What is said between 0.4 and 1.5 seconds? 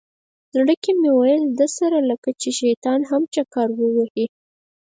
زړه کې مې ویل